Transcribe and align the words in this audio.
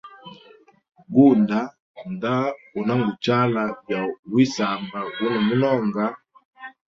Gunda 1.13 1.59
nda 2.11 2.33
unanguchala 2.79 3.63
bya 3.85 4.01
wisamba 4.33 4.99
guno 5.17 5.37
munonga. 5.47 6.05